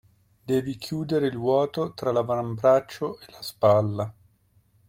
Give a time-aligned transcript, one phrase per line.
[0.47, 4.13] Devi chiudere il vuoto tra l'avambraccio e la spalla.